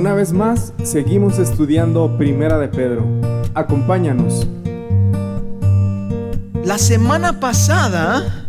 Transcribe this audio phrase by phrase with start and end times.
[0.00, 3.04] Una vez más, seguimos estudiando Primera de Pedro.
[3.52, 4.48] Acompáñanos.
[6.64, 8.46] La semana pasada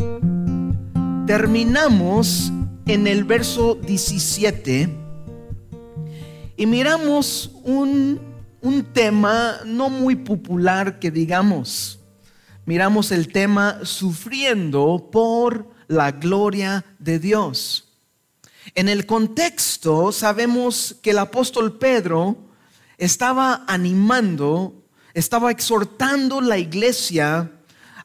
[1.27, 2.53] terminamos
[2.85, 4.97] en el verso 17
[6.55, 8.21] y miramos un,
[8.61, 11.99] un tema no muy popular que digamos.
[12.65, 17.90] Miramos el tema sufriendo por la gloria de Dios.
[18.73, 22.37] En el contexto sabemos que el apóstol Pedro
[22.97, 27.51] estaba animando, estaba exhortando la iglesia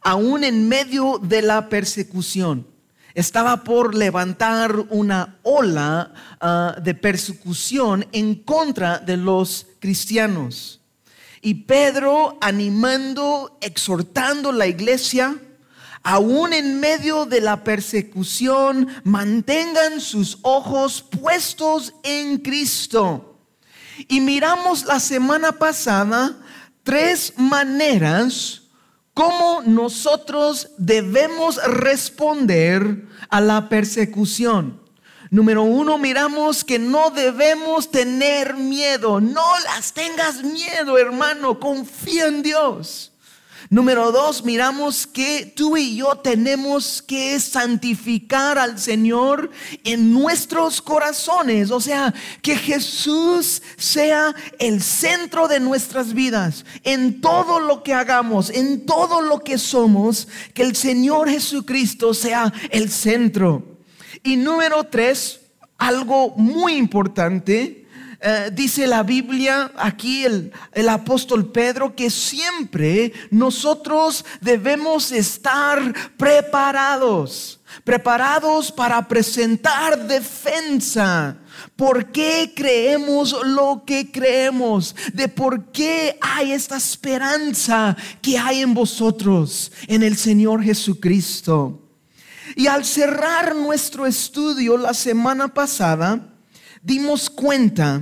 [0.02, 2.66] aún en medio de la persecución.
[3.15, 6.12] Estaba por levantar una ola
[6.43, 10.80] uh, de persecución en contra de los cristianos.
[11.41, 15.38] Y Pedro animando, exhortando la iglesia,
[16.06, 23.41] aún en medio de la persecución, mantengan sus ojos puestos en Cristo.
[24.06, 26.37] Y miramos la semana pasada
[26.84, 28.62] tres maneras
[29.15, 34.80] cómo nosotros debemos responder a la persecución.
[35.30, 39.21] Número uno, miramos que no debemos tener miedo.
[39.21, 41.59] No las tengas miedo, hermano.
[41.59, 43.10] Confía en Dios.
[43.68, 49.50] Número dos, miramos que tú y yo tenemos que santificar al Señor
[49.82, 51.70] en nuestros corazones.
[51.70, 56.64] O sea, que Jesús sea el centro de nuestras vidas.
[56.84, 62.52] En todo lo que hagamos, en todo lo que somos, que el Señor Jesucristo sea
[62.70, 63.78] el centro.
[64.22, 65.41] Y número tres,
[65.78, 67.85] algo muy importante
[68.28, 77.60] eh, dice la Biblia, aquí el, el apóstol Pedro, que siempre nosotros debemos estar preparados,
[77.84, 81.37] preparados para presentar defensa.
[81.77, 84.97] ¿Por qué creemos lo que creemos?
[85.12, 91.81] De por qué hay esta esperanza que hay en vosotros, en el Señor Jesucristo.
[92.56, 96.33] Y al cerrar nuestro estudio la semana pasada,
[96.83, 98.00] dimos cuenta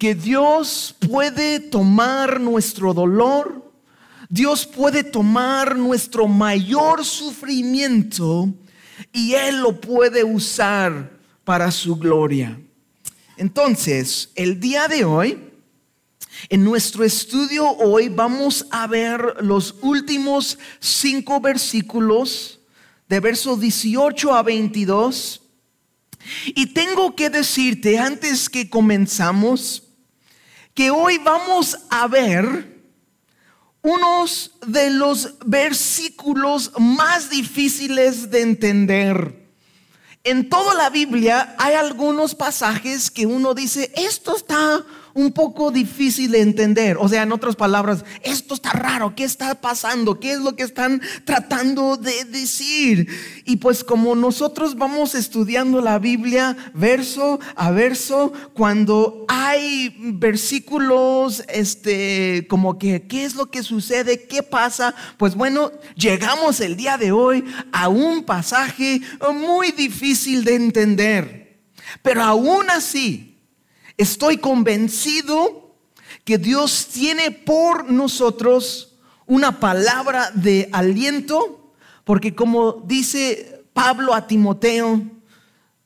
[0.00, 3.70] que Dios puede tomar nuestro dolor,
[4.30, 8.48] Dios puede tomar nuestro mayor sufrimiento
[9.12, 12.58] y Él lo puede usar para su gloria.
[13.36, 15.38] Entonces, el día de hoy,
[16.48, 22.58] en nuestro estudio hoy vamos a ver los últimos cinco versículos
[23.06, 25.42] de versos 18 a 22
[26.46, 29.88] y tengo que decirte antes que comenzamos
[30.80, 32.80] que hoy vamos a ver
[33.82, 39.46] unos de los versículos más difíciles de entender.
[40.24, 44.82] En toda la Biblia hay algunos pasajes que uno dice, esto está
[45.14, 46.96] un poco difícil de entender.
[46.98, 50.20] O sea, en otras palabras, esto está raro, ¿qué está pasando?
[50.20, 53.08] ¿Qué es lo que están tratando de decir?
[53.44, 62.46] Y pues como nosotros vamos estudiando la Biblia verso a verso, cuando hay versículos, este,
[62.48, 64.26] como que, ¿qué es lo que sucede?
[64.26, 64.94] ¿Qué pasa?
[65.16, 69.00] Pues bueno, llegamos el día de hoy a un pasaje
[69.34, 71.60] muy difícil de entender.
[72.02, 73.29] Pero aún así,
[74.00, 75.76] Estoy convencido
[76.24, 78.96] que Dios tiene por nosotros
[79.26, 81.74] una palabra de aliento,
[82.04, 85.02] porque como dice Pablo a Timoteo,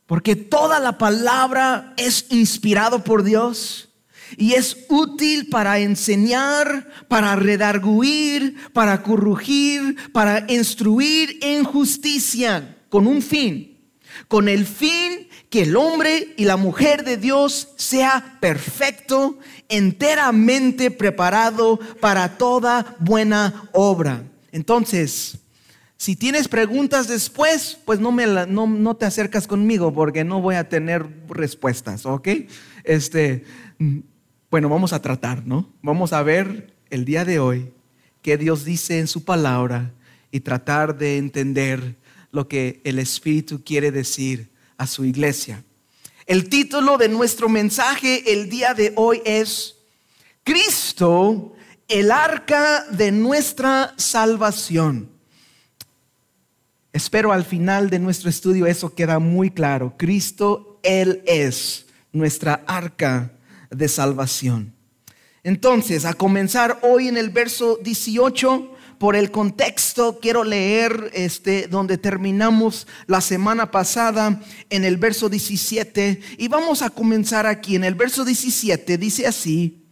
[0.07, 3.89] porque toda la palabra es inspirado por Dios
[4.37, 13.21] y es útil para enseñar, para redarguir, para corregir, para instruir en justicia, con un
[13.23, 13.77] fin,
[14.29, 19.39] con el fin que el hombre y la mujer de Dios sea perfecto,
[19.69, 24.25] enteramente preparado para toda buena obra.
[24.51, 25.39] Entonces,
[25.97, 30.69] si tienes preguntas después, pues no, me no, te acercas conmigo porque no voy a
[30.69, 32.31] tener respuestas, ¿ok?
[32.83, 33.45] Este,
[34.51, 35.73] bueno, vamos a tratar, ¿no?
[35.83, 37.73] Vamos a ver el día de hoy
[38.23, 39.93] qué Dios dice en su palabra
[40.33, 41.95] y tratar de entender
[42.33, 45.65] lo que el Espíritu quiere decir a su iglesia.
[46.27, 49.77] El título de nuestro mensaje el día de hoy es
[50.43, 51.53] Cristo,
[51.89, 55.11] el arca de nuestra salvación.
[56.93, 59.95] Espero al final de nuestro estudio eso queda muy claro.
[59.97, 63.33] Cristo, Él es nuestra arca
[63.71, 64.73] de salvación.
[65.43, 68.74] Entonces, a comenzar hoy en el verso 18,
[69.05, 74.41] por el contexto, quiero leer este, donde terminamos la semana pasada
[74.71, 77.77] en el verso 17 y vamos a comenzar aquí.
[77.77, 79.85] En el verso 17 dice así,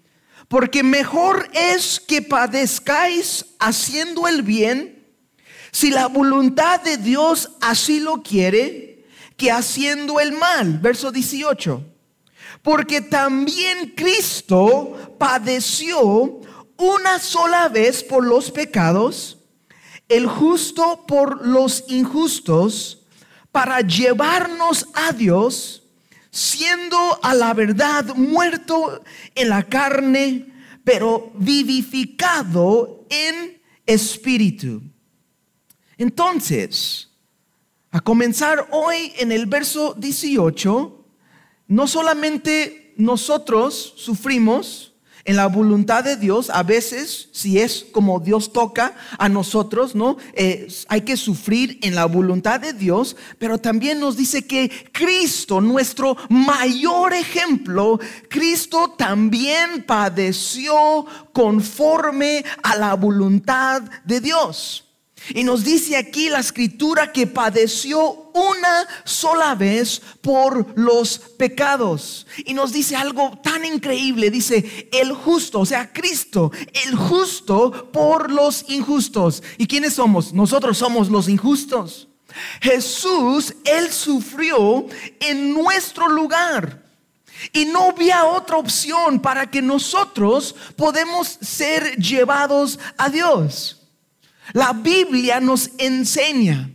[0.48, 5.04] porque mejor es que padezcáis haciendo el bien,
[5.72, 9.04] si la voluntad de Dios así lo quiere,
[9.36, 10.78] que haciendo el mal.
[10.78, 11.84] Verso 18.
[12.62, 16.40] Porque también Cristo padeció
[16.82, 19.38] una sola vez por los pecados,
[20.08, 23.06] el justo por los injustos,
[23.52, 25.84] para llevarnos a Dios,
[26.30, 29.04] siendo a la verdad muerto
[29.36, 30.52] en la carne,
[30.82, 34.82] pero vivificado en espíritu.
[35.98, 37.10] Entonces,
[37.92, 41.06] a comenzar hoy en el verso 18,
[41.68, 44.91] no solamente nosotros sufrimos,
[45.24, 50.16] en la voluntad de Dios, a veces, si es como Dios toca a nosotros, ¿no?
[50.34, 55.60] Eh, hay que sufrir en la voluntad de Dios, pero también nos dice que Cristo,
[55.60, 64.91] nuestro mayor ejemplo, Cristo también padeció conforme a la voluntad de Dios.
[65.30, 72.26] Y nos dice aquí la escritura que padeció una sola vez por los pecados.
[72.44, 74.30] Y nos dice algo tan increíble.
[74.30, 76.50] Dice, el justo, o sea, Cristo,
[76.86, 79.42] el justo por los injustos.
[79.58, 80.32] ¿Y quiénes somos?
[80.32, 82.08] Nosotros somos los injustos.
[82.60, 84.86] Jesús, Él sufrió
[85.20, 86.82] en nuestro lugar.
[87.52, 93.81] Y no había otra opción para que nosotros podemos ser llevados a Dios.
[94.52, 96.70] La Biblia nos enseña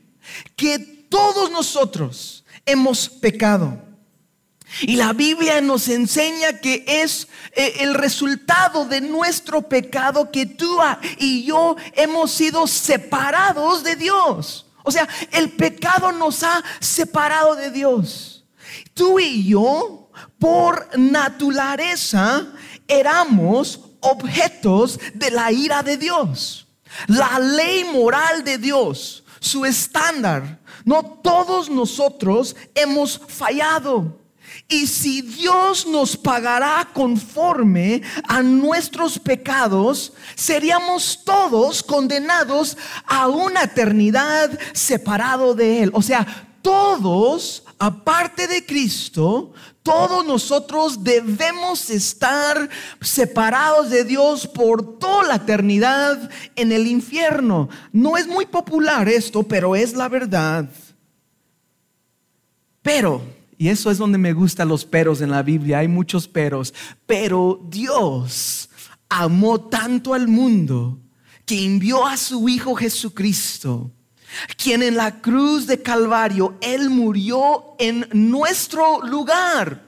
[0.55, 0.79] que
[1.09, 3.83] todos nosotros hemos pecado.
[4.81, 10.77] Y la Biblia nos enseña que es eh, el resultado de nuestro pecado que tú
[11.17, 14.65] y yo hemos sido separados de Dios.
[14.83, 18.45] O sea, el pecado nos ha separado de Dios.
[18.93, 22.47] Tú y yo, por naturaleza,
[22.87, 26.66] éramos objetos de la ira de Dios.
[27.05, 30.59] La ley moral de Dios, su estándar.
[30.83, 34.19] No todos nosotros hemos fallado.
[34.67, 44.57] Y si Dios nos pagará conforme a nuestros pecados, seríamos todos condenados a una eternidad
[44.73, 45.91] separado de Él.
[45.93, 46.25] O sea,
[46.61, 49.53] todos, aparte de Cristo,
[49.83, 52.69] todos nosotros debemos estar
[53.01, 57.69] separados de Dios por toda la eternidad en el infierno.
[57.91, 60.69] No es muy popular esto, pero es la verdad.
[62.81, 63.21] Pero,
[63.57, 66.73] y eso es donde me gustan los peros en la Biblia, hay muchos peros,
[67.05, 68.69] pero Dios
[69.09, 70.99] amó tanto al mundo
[71.45, 73.91] que envió a su Hijo Jesucristo
[74.57, 79.87] quien en la cruz de Calvario, Él murió en nuestro lugar.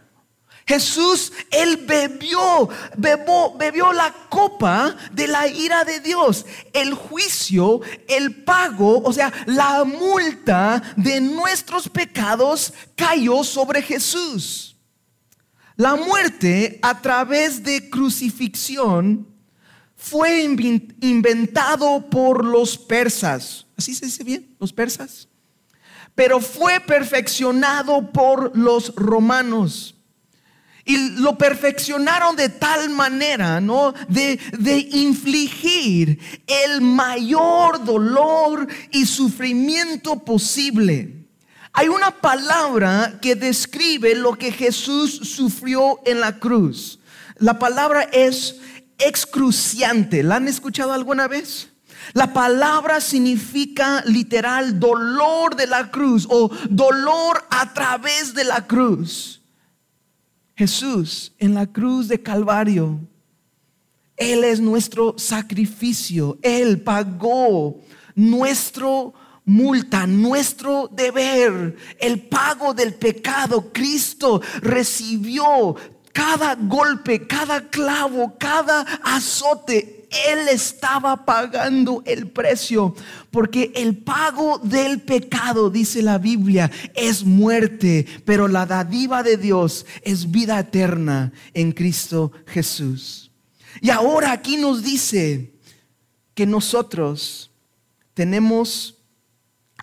[0.70, 6.46] Jesús, Él bebió, bebió, bebió la copa de la ira de Dios.
[6.74, 14.78] El juicio, el pago, o sea, la multa de nuestros pecados cayó sobre Jesús.
[15.76, 19.28] La muerte a través de crucifixión
[19.96, 23.66] fue inventado por los persas.
[23.80, 24.58] ¿Así se dice bien?
[24.60, 25.30] Los persas.
[26.14, 29.96] Pero fue perfeccionado por los romanos.
[30.84, 33.94] Y lo perfeccionaron de tal manera, ¿no?
[34.10, 41.26] De, de infligir el mayor dolor y sufrimiento posible.
[41.72, 47.00] Hay una palabra que describe lo que Jesús sufrió en la cruz.
[47.38, 48.58] La palabra es
[48.98, 50.22] excruciante.
[50.22, 51.70] ¿La han escuchado alguna vez?
[52.14, 59.42] La palabra significa literal dolor de la cruz o dolor a través de la cruz.
[60.56, 63.00] Jesús en la cruz de Calvario,
[64.18, 66.38] Él es nuestro sacrificio.
[66.42, 67.80] Él pagó
[68.16, 69.14] nuestro
[69.46, 73.72] multa, nuestro deber, el pago del pecado.
[73.74, 75.76] Cristo recibió
[76.14, 82.96] cada golpe, cada clavo, cada azote, Él estaba pagando el precio.
[83.32, 89.86] Porque el pago del pecado, dice la Biblia, es muerte, pero la dadiva de Dios
[90.02, 93.32] es vida eterna en Cristo Jesús.
[93.82, 95.54] Y ahora aquí nos dice
[96.34, 97.52] que nosotros
[98.14, 98.96] tenemos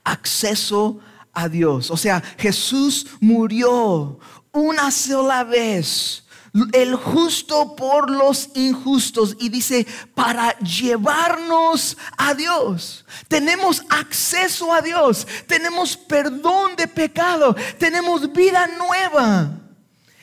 [0.04, 1.00] acceso
[1.32, 1.90] a Dios.
[1.90, 4.18] O sea, Jesús murió
[4.52, 6.25] una sola vez
[6.72, 13.04] el justo por los injustos y dice, para llevarnos a Dios.
[13.28, 19.50] Tenemos acceso a Dios, tenemos perdón de pecado, tenemos vida nueva.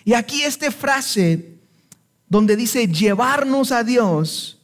[0.05, 1.59] Y aquí esta frase
[2.27, 4.59] donde dice llevarnos a Dios,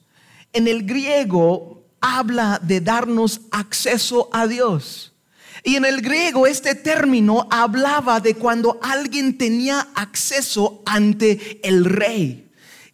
[0.53, 5.13] en el griego habla de darnos acceso a Dios.
[5.63, 12.48] Y en el griego este término hablaba de cuando alguien tenía acceso ante el rey.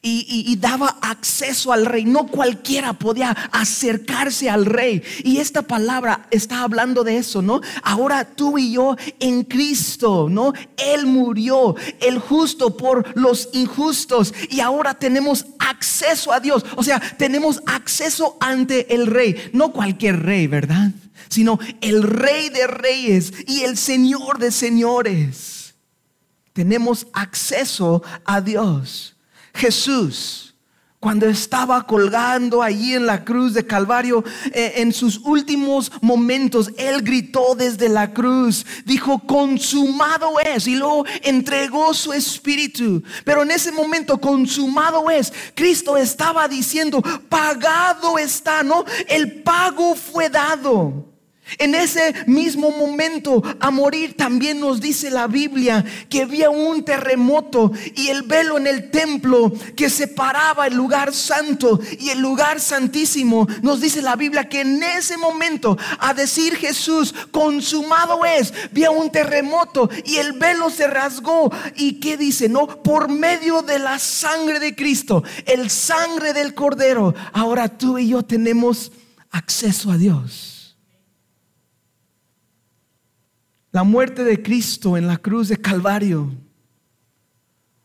[0.08, 2.06] Y, daba acceso al rey.
[2.06, 5.02] No cualquiera podía acercarse al rey.
[5.24, 7.62] Y esta palabra está hablando de eso, ¿no?
[7.82, 10.54] Ahora tú y yo en Cristo, ¿no?
[10.78, 14.34] Él murió, el justo por los injustos.
[14.52, 16.64] Y ahora tenemos acceso a Dios.
[16.76, 19.50] O sea, tenemos acceso ante el rey.
[19.54, 20.92] No cualquier rey, ¿verdad?
[21.30, 25.76] sino el rey de reyes y el señor de señores.
[26.54, 29.15] Tenemos acceso a Dios.
[29.56, 30.46] Jesús
[31.06, 37.04] cuando estaba colgando allí en la cruz de Calvario, eh, en sus últimos momentos, Él
[37.04, 43.04] gritó desde la cruz, dijo, consumado es, y luego entregó su espíritu.
[43.24, 48.84] Pero en ese momento, consumado es, Cristo estaba diciendo, pagado está, ¿no?
[49.08, 51.15] El pago fue dado.
[51.60, 57.72] En ese mismo momento a morir también nos dice la Biblia que había un terremoto
[57.96, 63.48] y el velo en el templo que separaba el lugar santo y el lugar santísimo.
[63.62, 69.12] Nos dice la Biblia que en ese momento a decir Jesús consumado es, había un
[69.12, 71.52] terremoto y el velo se rasgó.
[71.76, 72.50] ¿Y qué dice?
[72.50, 78.10] No, por medio de la sangre de Cristo, el sangre del cordero, ahora tú y
[78.10, 78.92] yo tenemos
[79.30, 80.55] acceso a Dios.
[83.76, 86.32] La muerte de Cristo en la cruz de Calvario,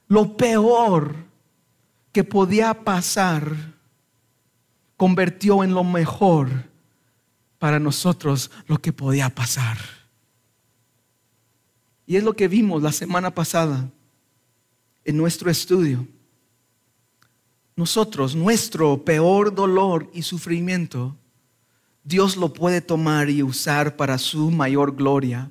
[0.06, 1.16] lo peor
[2.12, 3.75] que podía pasar,
[4.97, 6.49] convirtió en lo mejor
[7.59, 9.78] para nosotros lo que podía pasar.
[12.06, 13.90] Y es lo que vimos la semana pasada
[15.04, 16.06] en nuestro estudio.
[17.75, 21.16] Nosotros, nuestro peor dolor y sufrimiento,
[22.04, 25.50] Dios lo puede tomar y usar para su mayor gloria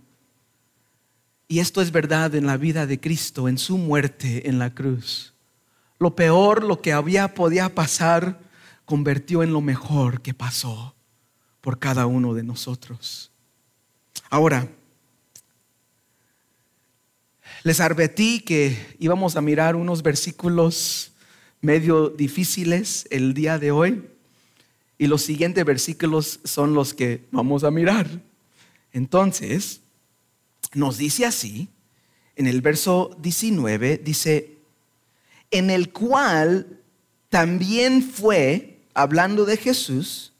[1.51, 5.33] y esto es verdad en la vida de Cristo, en su muerte en la cruz.
[5.97, 8.39] Lo peor, lo que había podía pasar,
[8.85, 10.93] convirtió en lo mejor que pasó
[11.59, 13.31] por cada uno de nosotros.
[14.29, 14.69] Ahora,
[17.63, 21.13] les advertí que íbamos a mirar unos versículos
[21.61, 24.07] medio difíciles el día de hoy
[24.99, 28.07] y los siguientes versículos son los que vamos a mirar.
[28.93, 29.81] Entonces,
[30.73, 31.69] nos dice así,
[32.35, 34.57] en el verso 19, dice,
[35.51, 36.79] en el cual
[37.29, 40.33] también fue, hablando de Jesús,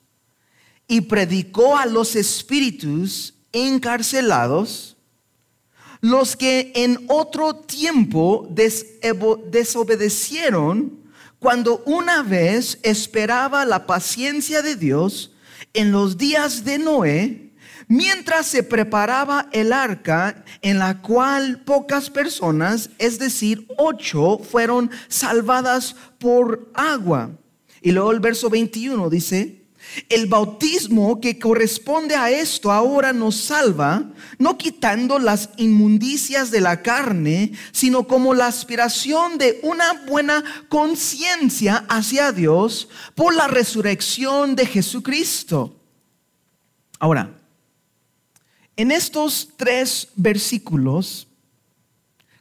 [0.88, 4.96] y predicó a los espíritus encarcelados,
[6.02, 11.00] los que en otro tiempo desobedecieron
[11.40, 15.32] cuando una vez esperaba la paciencia de Dios
[15.74, 17.49] en los días de Noé,
[17.90, 25.96] mientras se preparaba el arca en la cual pocas personas, es decir, ocho, fueron salvadas
[26.20, 27.32] por agua.
[27.82, 29.66] Y luego el verso 21 dice,
[30.08, 34.04] el bautismo que corresponde a esto ahora nos salva,
[34.38, 41.86] no quitando las inmundicias de la carne, sino como la aspiración de una buena conciencia
[41.90, 45.76] hacia Dios por la resurrección de Jesucristo.
[47.00, 47.39] Ahora,
[48.80, 51.28] en estos tres versículos,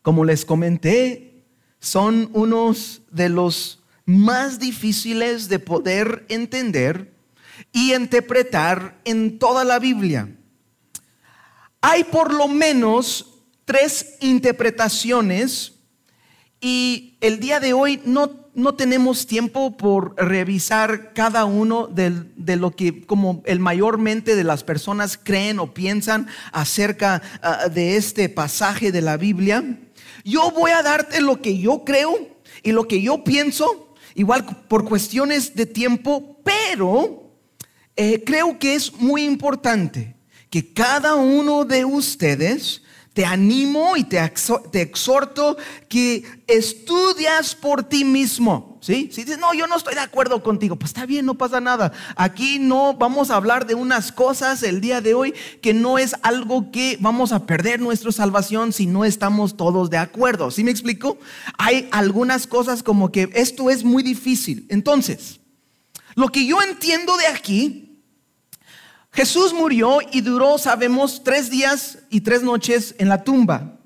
[0.02, 1.42] como les comenté,
[1.80, 7.12] son unos de los más difíciles de poder entender
[7.72, 10.32] y interpretar en toda la Biblia.
[11.80, 15.72] Hay por lo menos tres interpretaciones
[16.60, 22.72] y el día de hoy no no tenemos tiempo por revisar cada uno de, lo
[22.72, 28.90] que como el mayormente de las personas creen o piensan acerca ah, de este pasaje
[28.90, 29.78] de la Biblia.
[30.24, 34.84] Yo voy a darte lo que yo creo y lo que yo pienso, igual por
[34.84, 37.30] cuestiones de tiempo, pero
[37.94, 40.16] eh, creo que es muy importante
[40.50, 42.82] que cada uno de ustedes
[43.18, 44.22] te animo y te,
[44.74, 45.56] exhorto
[45.88, 48.78] que estudias por ti mismo.
[48.80, 49.10] ¿sí?
[49.12, 51.90] Si dices, no, yo no estoy de acuerdo contigo, pues está bien, no pasa nada.
[52.14, 56.14] Aquí no vamos a hablar de unas cosas el día de hoy que no es
[56.22, 60.52] algo que vamos a perder nuestra salvación si no estamos todos de acuerdo.
[60.52, 61.18] ¿Sí me explico?
[61.58, 64.64] Hay algunas cosas como que esto es muy difícil.
[64.68, 65.40] Entonces,
[66.14, 67.87] lo que yo entiendo de aquí
[69.12, 73.78] Jesús murió y duró, sabemos, tres días y tres noches en la tumba.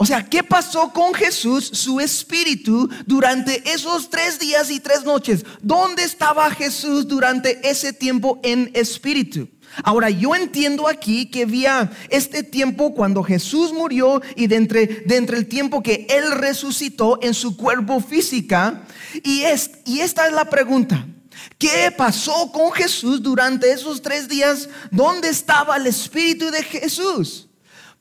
[0.00, 5.44] O sea, ¿qué pasó con Jesús, su espíritu, durante esos tres días y tres noches?
[5.60, 9.48] ¿Dónde estaba Jesús durante ese tiempo en espíritu?
[9.82, 15.46] Ahora, yo entiendo aquí que había este tiempo cuando Jesús murió y de entre, el
[15.46, 18.84] tiempo que Él resucitó en su cuerpo física.
[19.24, 21.06] Y, es, y esta es la pregunta.
[21.58, 24.68] ¿Qué pasó con Jesús durante esos tres días?
[24.90, 27.48] ¿Dónde estaba el Espíritu de Jesús?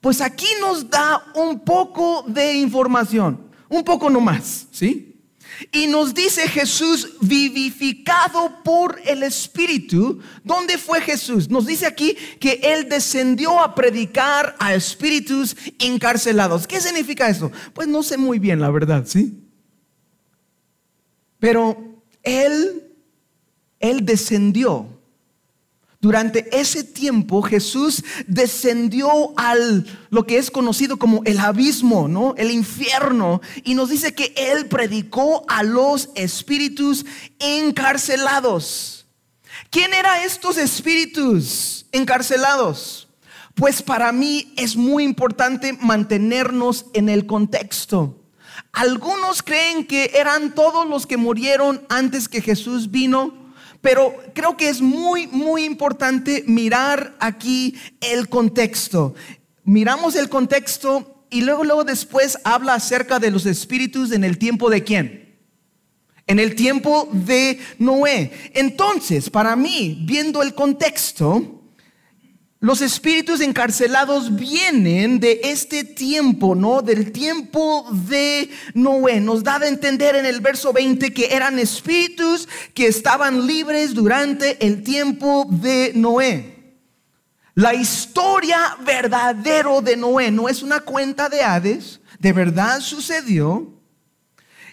[0.02, 5.08] Pues aquí nos da un poco de información, un poco nomás, ¿sí?
[5.72, 10.20] Y nos dice Jesús vivificado por el Espíritu.
[10.44, 11.50] ¿Dónde fue Jesús?
[11.50, 16.68] Nos dice aquí que Él descendió a predicar a espíritus encarcelados.
[16.68, 17.52] ¿Qué significa eso?
[17.74, 19.44] Pues no sé muy bien, la verdad, ¿sí?
[21.40, 22.87] Pero Él
[23.90, 24.98] él descendió.
[26.00, 32.36] Durante ese tiempo Jesús descendió al lo que es conocido como el abismo, ¿no?
[32.38, 37.04] El infierno y nos dice que él predicó a los espíritus
[37.40, 39.08] encarcelados.
[39.72, 43.08] ¿Quién eran estos espíritus encarcelados?
[43.56, 48.22] Pues para mí es muy importante mantenernos en el contexto.
[48.72, 53.47] Algunos creen que eran todos los que murieron antes que Jesús vino
[53.82, 59.16] pero creo que es muy, muy importante mirar aquí el contexto.
[59.64, 64.70] Miramos el contexto y luego, luego después habla acerca de los espíritus en el tiempo
[64.70, 65.38] de quién.
[66.26, 68.32] En el tiempo de Noé.
[68.54, 71.57] Entonces, para mí, viendo el contexto,
[72.60, 76.82] los espíritus encarcelados vienen de este tiempo, ¿no?
[76.82, 79.20] Del tiempo de Noé.
[79.20, 84.66] Nos da de entender en el verso 20 que eran espíritus que estaban libres durante
[84.66, 86.58] el tiempo de Noé.
[87.54, 93.72] La historia verdadero de Noé no es una cuenta de Hades, de verdad sucedió.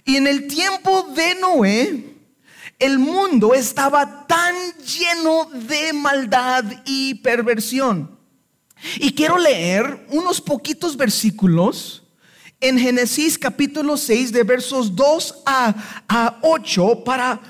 [0.06, 2.13] Y en el tiempo de Noé,
[2.84, 8.18] el mundo estaba tan lleno de maldad y perversión.
[8.96, 12.02] Y quiero leer unos poquitos versículos
[12.60, 17.40] en Génesis capítulo 6 de versos 2 a, 8 para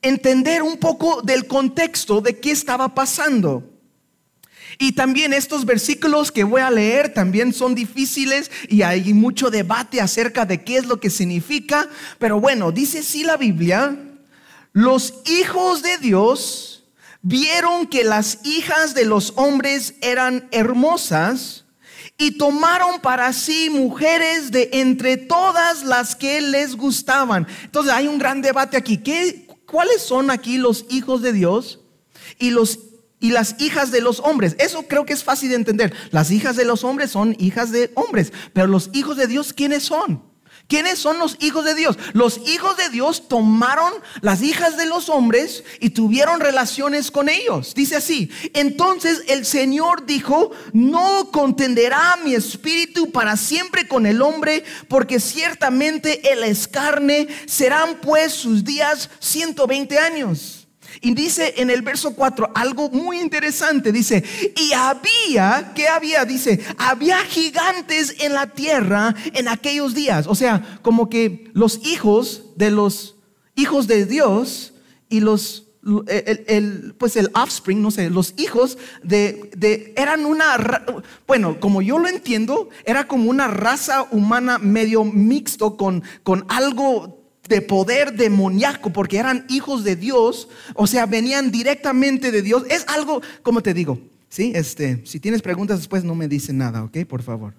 [0.00, 3.62] entender un poco del contexto de qué estaba pasando.
[4.78, 10.00] Y también estos versículos que voy a leer también son difíciles y hay mucho debate
[10.00, 11.90] acerca de qué es lo que significa.
[12.18, 14.07] Pero bueno, dice sí la Biblia
[14.72, 16.84] los hijos de Dios
[17.22, 21.64] vieron que las hijas de los hombres eran hermosas
[22.16, 27.46] y tomaron para sí mujeres de entre todas las que les gustaban.
[27.64, 28.98] Entonces hay un gran debate aquí.
[28.98, 31.80] ¿Qué, ¿Cuáles son aquí los hijos de Dios
[32.38, 32.80] y los
[33.20, 34.54] y las hijas de los hombres.
[34.58, 35.92] Eso creo que es fácil de entender.
[36.12, 39.82] Las hijas de los hombres son hijas de hombres, pero los hijos de Dios, ¿quiénes
[39.82, 40.22] son?
[40.68, 41.98] ¿Quiénes son los hijos de Dios?
[42.12, 47.72] Los hijos de Dios tomaron las hijas de los hombres y tuvieron relaciones con ellos.
[47.74, 54.62] Dice así, entonces el Señor dijo, no contenderá mi espíritu para siempre con el hombre,
[54.88, 60.57] porque ciertamente él es carne, serán pues sus días 120 años.
[61.00, 63.92] Y dice en el verso 4 algo muy interesante.
[63.92, 64.24] Dice,
[64.56, 66.24] y había, ¿qué había?
[66.24, 70.26] Dice, había gigantes en la tierra en aquellos días.
[70.26, 73.16] O sea, como que los hijos de los
[73.54, 74.74] hijos de Dios
[75.08, 75.68] y los,
[76.06, 80.84] el, pues el offspring, no sé, los hijos de, de, eran una,
[81.26, 87.27] bueno, como yo lo entiendo, era como una raza humana medio mixto con, con algo
[87.48, 92.64] de poder demoníaco, porque eran hijos de Dios, o sea, venían directamente de Dios.
[92.68, 94.52] Es algo, como te digo, ¿sí?
[94.54, 96.98] Este, si tienes preguntas después no me dicen nada, ¿ok?
[97.06, 97.54] Por favor.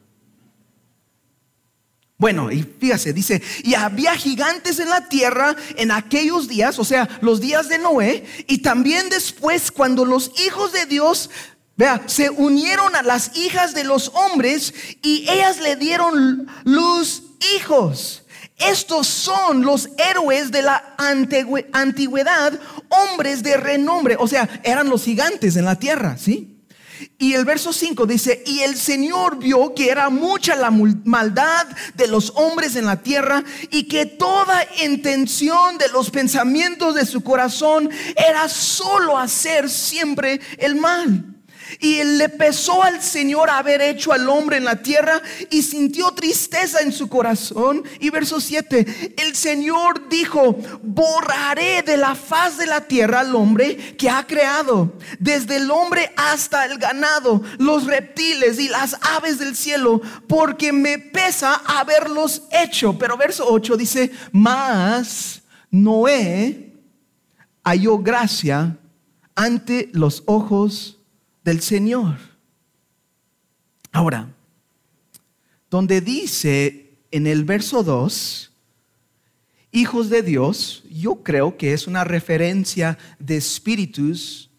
[2.19, 7.07] Bueno, y fíjase, dice, y había gigantes en la tierra en aquellos días, o sea,
[7.21, 11.29] los días de Noé, y también después cuando los hijos de Dios,
[11.77, 17.23] vea, se unieron a las hijas de los hombres y ellas le dieron luz
[17.55, 18.23] hijos.
[18.59, 24.17] Estos son los héroes de la antigüedad, hombres de renombre.
[24.19, 26.59] O sea, eran los gigantes en la tierra, ¿sí?
[27.17, 32.07] Y el verso 5 dice, y el Señor vio que era mucha la maldad de
[32.07, 37.89] los hombres en la tierra y que toda intención de los pensamientos de su corazón
[38.15, 41.38] era solo hacer siempre el mal.
[41.79, 46.81] Y le pesó al Señor haber hecho al hombre en la tierra y sintió tristeza
[46.81, 47.83] en su corazón.
[47.99, 53.95] Y verso 7, el Señor dijo, borraré de la faz de la tierra al hombre
[53.97, 59.55] que ha creado, desde el hombre hasta el ganado, los reptiles y las aves del
[59.55, 62.97] cielo, porque me pesa haberlos hecho.
[62.97, 66.73] Pero verso 8 dice, más Noé
[67.63, 68.77] halló gracia
[69.35, 70.98] ante los ojos
[71.43, 72.17] del Señor.
[73.91, 74.29] Ahora,
[75.69, 78.51] donde dice en el verso 2,
[79.71, 84.49] hijos de Dios, yo creo que es una referencia de espíritus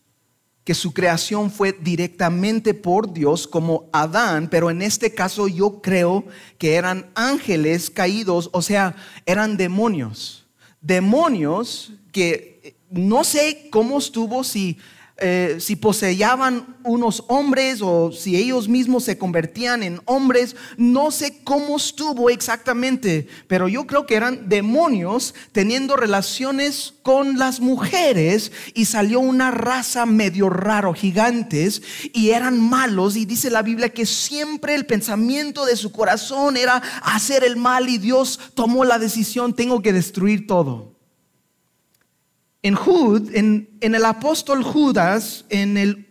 [0.64, 6.24] que su creación fue directamente por Dios como Adán, pero en este caso yo creo
[6.58, 8.94] que eran ángeles caídos, o sea,
[9.26, 10.46] eran demonios.
[10.80, 14.78] Demonios que no sé cómo estuvo, si
[15.20, 20.56] eh, si poseían unos hombres o si ellos mismos se convertían en hombres.
[20.76, 27.60] No sé cómo estuvo exactamente, pero yo creo que eran demonios teniendo relaciones con las
[27.60, 33.16] mujeres y salió una raza medio raro, gigantes, y eran malos.
[33.16, 37.88] Y dice la Biblia que siempre el pensamiento de su corazón era hacer el mal
[37.88, 40.99] y Dios tomó la decisión, tengo que destruir todo.
[42.62, 46.10] En Jud, en, el apóstol Judas, en el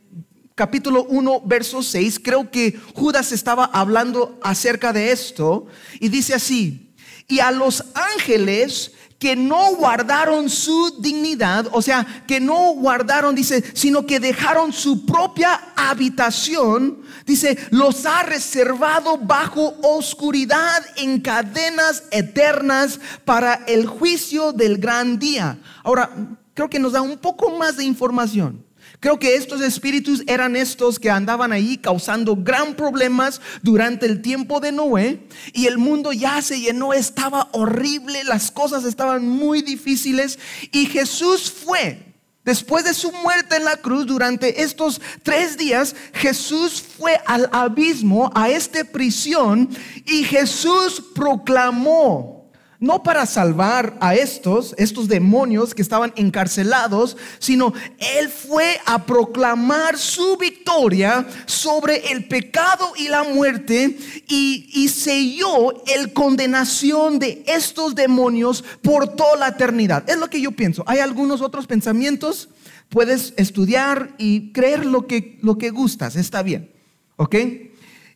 [0.55, 5.67] capítulo 1, verso 6, creo que Judas estaba hablando acerca de esto
[5.99, 6.95] y dice así,
[7.27, 13.63] y a los ángeles que no guardaron su dignidad, o sea, que no guardaron, dice,
[13.73, 22.99] sino que dejaron su propia habitación, dice, los ha reservado bajo oscuridad en cadenas eternas
[23.25, 25.59] para el juicio del gran día.
[25.83, 28.65] Ahora, creo que nos da un poco más de información.
[28.99, 34.59] Creo que estos espíritus eran estos que andaban ahí causando gran problemas durante el tiempo
[34.59, 40.37] de Noé y el mundo ya se llenó, estaba horrible, las cosas estaban muy difíciles
[40.73, 42.13] y Jesús fue.
[42.43, 48.31] Después de su muerte en la cruz, durante estos tres días, Jesús fue al abismo,
[48.35, 49.69] a esta prisión,
[50.05, 52.38] y Jesús proclamó
[52.79, 57.73] no para salvar a estos, estos demonios que estaban encarcelados, sino
[58.17, 65.83] Él fue a proclamar su victoria sobre el pecado y la muerte y, y selló
[65.87, 70.09] el condenación de estos demonios por toda la eternidad.
[70.09, 70.83] Es lo que yo pienso.
[70.87, 72.49] Hay algunos otros pensamientos,
[72.87, 76.71] puedes estudiar y creer lo que, lo que gustas, está bien.
[77.17, 77.35] ¿Ok?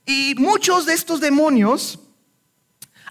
[0.05, 1.99] Y muchos de estos demonios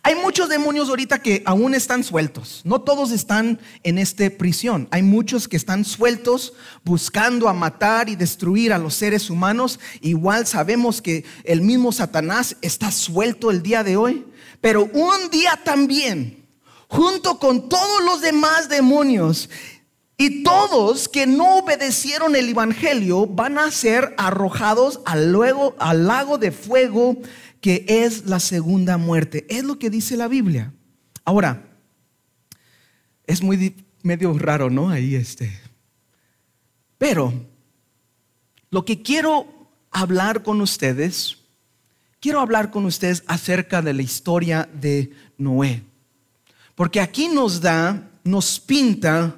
[0.04, 2.62] hay muchos demonios ahorita que aún están sueltos.
[2.64, 4.88] No todos están en esta prisión.
[4.90, 9.78] Hay muchos que están sueltos buscando a matar y destruir a los seres humanos.
[10.00, 14.26] Igual sabemos que el mismo Satanás está suelto el día de hoy.
[14.60, 16.46] Pero un día también,
[16.88, 19.48] junto con todos los demás demonios,
[20.18, 26.38] y todos que no obedecieron el Evangelio van a ser arrojados al, luego, al lago
[26.38, 27.16] de fuego
[27.62, 29.46] que es la segunda muerte.
[29.48, 30.74] Es lo que dice la Biblia.
[31.24, 31.78] Ahora,
[33.24, 34.90] es muy medio raro, ¿no?
[34.90, 35.58] Ahí este.
[36.98, 37.32] Pero
[38.68, 39.46] lo que quiero
[39.92, 41.38] hablar con ustedes,
[42.18, 45.84] quiero hablar con ustedes acerca de la historia de Noé.
[46.74, 49.36] Porque aquí nos da, nos pinta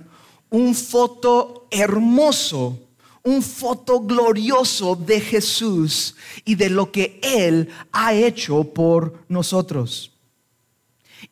[0.49, 2.84] un foto hermoso
[3.25, 10.13] un foto glorioso de Jesús y de lo que Él ha hecho por nosotros.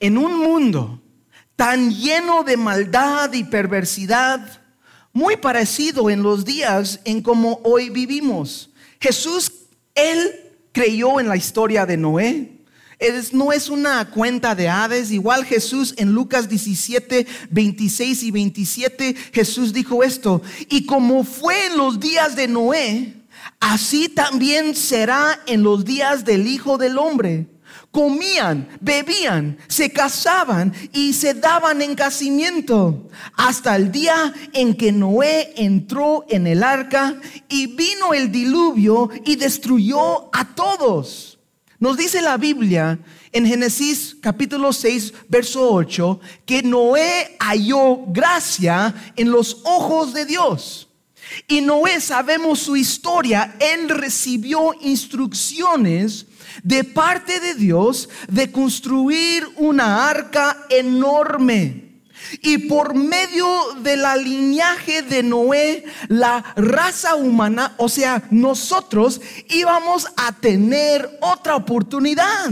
[0.01, 1.01] En un mundo
[1.55, 4.63] tan lleno de maldad y perversidad,
[5.13, 8.71] muy parecido en los días en como hoy vivimos.
[8.99, 9.53] Jesús,
[9.95, 12.62] Él creyó en la historia de Noé,
[13.33, 15.11] no es una cuenta de aves.
[15.11, 20.43] Igual Jesús en Lucas 17, 26 y 27, Jesús dijo esto.
[20.69, 23.15] Y como fue en los días de Noé,
[23.61, 27.49] así también será en los días del Hijo del Hombre.
[27.91, 35.53] Comían, bebían, se casaban y se daban en casamiento hasta el día en que Noé
[35.57, 41.32] entró en el arca y vino el diluvio y destruyó a todos.
[41.83, 42.97] Nos dice la Biblia
[43.33, 50.89] en Génesis capítulo 6, verso 8, que Noé halló gracia en los ojos de Dios.
[51.49, 56.27] Y Noé, sabemos su historia, él recibió instrucciones
[56.63, 61.82] de parte de Dios de construir una arca enorme.
[62.41, 63.47] Y por medio
[63.83, 71.57] de la linaje de Noé, la raza humana, o sea, nosotros íbamos a tener otra
[71.57, 72.51] oportunidad.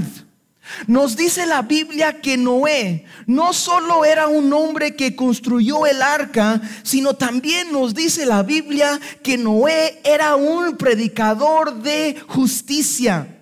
[0.86, 6.60] Nos dice la Biblia que Noé no solo era un hombre que construyó el arca,
[6.82, 13.39] sino también nos dice la Biblia que Noé era un predicador de justicia.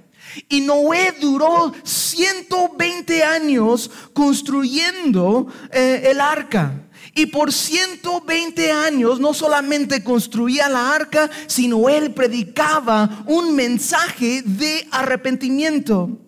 [0.48, 6.82] Y Noé duró 120 años construyendo eh, el arca.
[7.14, 14.86] Y por 120 años no solamente construía la arca, sino él predicaba un mensaje de
[14.92, 16.18] arrepentimiento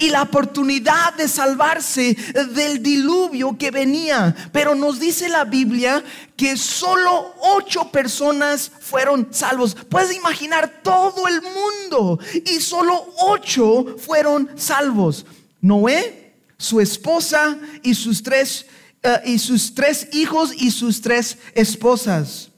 [0.00, 2.16] y la oportunidad de salvarse
[2.54, 4.34] del diluvio que venía.
[4.50, 6.02] Pero nos dice la Biblia
[6.36, 9.76] que solo ocho personas fueron salvos.
[9.88, 15.26] Puedes imaginar todo el mundo y solo ocho fueron salvos.
[15.60, 18.66] Noé, su esposa y sus tres
[19.02, 22.50] eh, y sus tres hijos y sus tres esposas.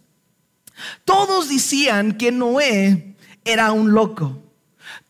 [1.04, 4.42] Todos decían que Noé era un loco.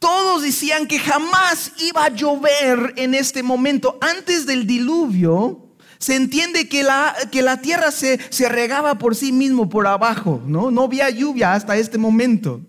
[0.03, 3.99] Todos decían que jamás iba a llover en este momento.
[4.01, 9.31] Antes del diluvio, se entiende que la, que la tierra se, se regaba por sí
[9.31, 10.73] mismo por abajo, ¿no?
[10.73, 12.61] No había lluvia hasta este momento.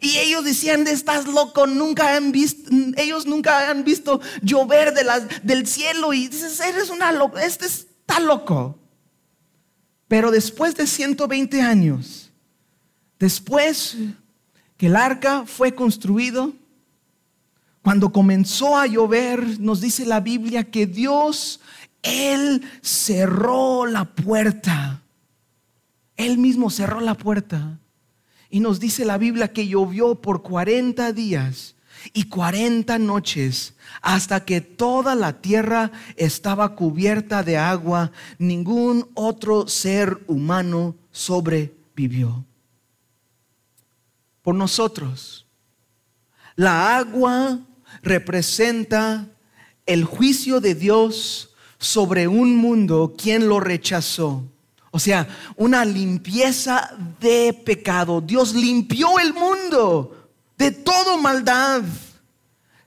[0.00, 5.04] Y ellos decían, estás loco, nunca han visto, ellos nunca han visto llover de
[5.44, 6.12] del cielo.
[6.12, 8.80] Y dices, eres una loca, este está loco.
[10.08, 12.32] Pero después de 120 años,
[13.20, 13.96] después
[14.76, 16.52] que el arca fue construido,
[17.84, 21.60] cuando comenzó a llover, nos dice la Biblia que Dios,
[22.02, 25.02] Él cerró la puerta.
[26.16, 27.78] Él mismo cerró la puerta.
[28.48, 31.74] Y nos dice la Biblia que llovió por 40 días
[32.14, 38.12] y 40 noches hasta que toda la tierra estaba cubierta de agua.
[38.38, 42.46] Ningún otro ser humano sobrevivió.
[44.40, 45.46] Por nosotros,
[46.56, 47.60] la agua
[48.04, 49.26] representa
[49.86, 54.44] el juicio de Dios sobre un mundo quien lo rechazó.
[54.90, 58.20] O sea, una limpieza de pecado.
[58.20, 61.82] Dios limpió el mundo de toda maldad.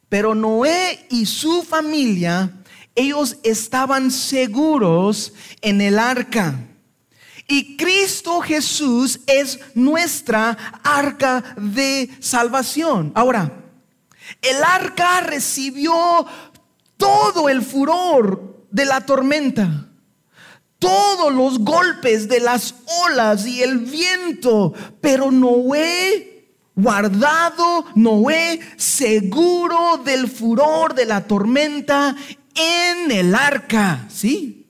[0.08, 2.50] Pero Noé y su familia,
[2.96, 6.58] ellos estaban seguros en el arca.
[7.48, 13.12] Y Cristo Jesús es nuestra arca de salvación.
[13.16, 13.67] Ahora,
[14.42, 16.26] el arca recibió
[16.98, 19.90] todo el furor de la tormenta,
[20.80, 30.30] todos los golpes de las olas y el viento, pero Noé guardado, Noé seguro del
[30.30, 32.16] furor de la tormenta
[32.54, 34.68] en el arca, ¿sí?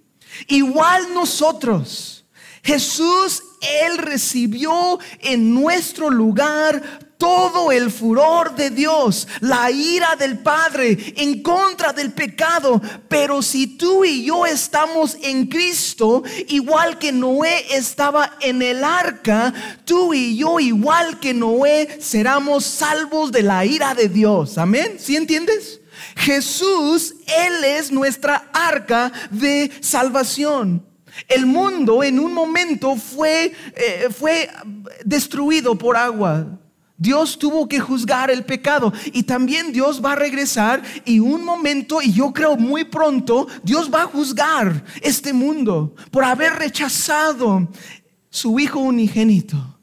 [0.48, 2.26] Igual nosotros,
[2.64, 3.44] Jesús,
[3.86, 11.42] Él recibió en nuestro lugar todo el furor de Dios, la ira del Padre en
[11.42, 12.82] contra del pecado.
[13.08, 19.54] Pero si tú y yo estamos en Cristo, igual que Noé estaba en el arca,
[19.86, 24.58] tú y yo, igual que Noé, seremos salvos de la ira de Dios.
[24.58, 24.98] Amén.
[25.00, 25.82] ¿Sí entiendes?
[26.16, 30.86] Jesús, Él es nuestra arca de salvación.
[31.28, 34.50] El mundo en un momento fue, eh, fue
[35.04, 36.57] destruido por agua.
[36.98, 42.02] Dios tuvo que juzgar el pecado y también Dios va a regresar y un momento,
[42.02, 47.68] y yo creo muy pronto, Dios va a juzgar este mundo por haber rechazado
[48.30, 49.80] su Hijo unigénito.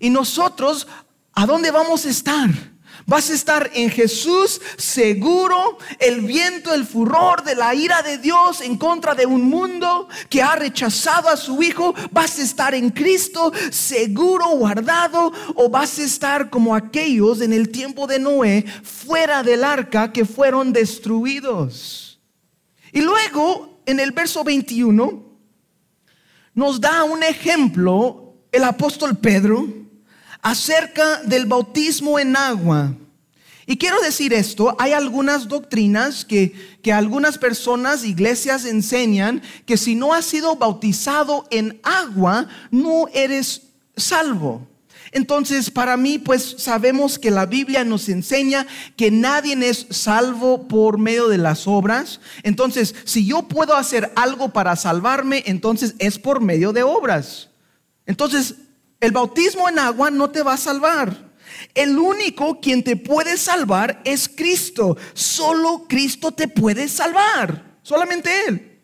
[0.00, 0.86] Y nosotros,
[1.32, 2.73] ¿a dónde vamos a estar?
[3.06, 8.62] Vas a estar en Jesús seguro, el viento, el furor de la ira de Dios
[8.62, 11.94] en contra de un mundo que ha rechazado a su Hijo.
[12.12, 17.68] Vas a estar en Cristo seguro, guardado, o vas a estar como aquellos en el
[17.68, 22.20] tiempo de Noé fuera del arca que fueron destruidos.
[22.90, 25.24] Y luego, en el verso 21,
[26.54, 29.83] nos da un ejemplo el apóstol Pedro
[30.44, 32.94] acerca del bautismo en agua.
[33.66, 36.52] Y quiero decir esto, hay algunas doctrinas que,
[36.82, 43.62] que algunas personas, iglesias enseñan que si no has sido bautizado en agua, no eres
[43.96, 44.68] salvo.
[45.12, 50.98] Entonces, para mí, pues sabemos que la Biblia nos enseña que nadie es salvo por
[50.98, 52.20] medio de las obras.
[52.42, 57.48] Entonces, si yo puedo hacer algo para salvarme, entonces es por medio de obras.
[58.04, 58.56] Entonces,
[59.04, 61.14] El bautismo en agua no te va a salvar.
[61.74, 64.96] El único quien te puede salvar es Cristo.
[65.12, 67.76] Solo Cristo te puede salvar.
[67.82, 68.80] Solamente Él.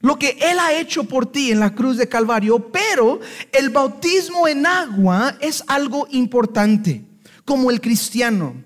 [0.00, 2.72] Lo que Él ha hecho por ti en la cruz de Calvario.
[2.72, 3.20] Pero
[3.52, 7.04] el bautismo en agua es algo importante.
[7.44, 8.56] Como el cristiano.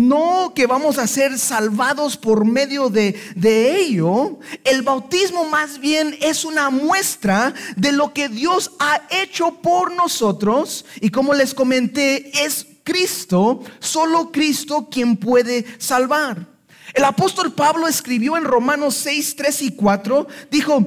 [0.00, 4.38] No que vamos a ser salvados por medio de, de, ello.
[4.64, 10.86] El bautismo más bien es una muestra de lo que Dios ha hecho por nosotros.
[11.02, 16.46] Y como les comenté, es Cristo, solo Cristo quien puede salvar.
[16.94, 20.86] El apóstol Pablo escribió en Romanos 6, 3 y 4, dijo,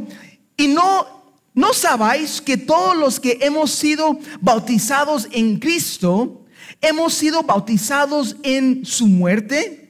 [0.57, 1.23] y no,
[1.53, 6.42] no sabáis que todos los que hemos sido bautizados en Cristo,
[6.83, 9.83] hemos sido bautizados en su muerte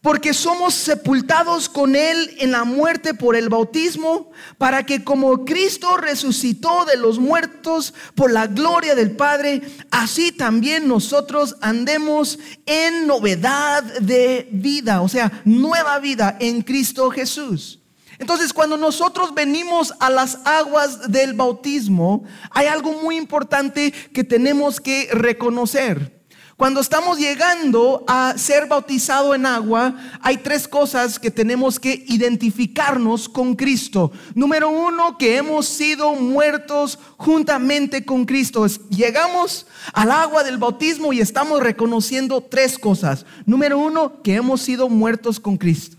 [0.00, 5.96] porque somos sepultados con Él en la muerte por el bautismo, para que como Cristo
[5.96, 9.60] resucitó de los muertos por la gloria del Padre,
[9.90, 17.80] así también nosotros andemos en novedad de vida, o sea, nueva vida en Cristo Jesús.
[18.20, 24.80] Entonces, cuando nosotros venimos a las aguas del bautismo, hay algo muy importante que tenemos
[24.80, 26.17] que reconocer.
[26.58, 33.28] Cuando estamos llegando a ser bautizado en agua, hay tres cosas que tenemos que identificarnos
[33.28, 34.10] con Cristo.
[34.34, 38.66] Número uno, que hemos sido muertos juntamente con Cristo.
[38.90, 43.24] Llegamos al agua del bautismo y estamos reconociendo tres cosas.
[43.46, 45.97] Número uno, que hemos sido muertos con Cristo.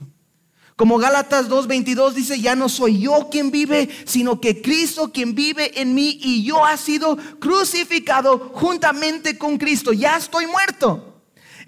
[0.80, 5.82] Como Gálatas 2:22 dice, ya no soy yo quien vive, sino que Cristo quien vive
[5.82, 9.92] en mí y yo ha sido crucificado juntamente con Cristo.
[9.92, 11.09] Ya estoy muerto.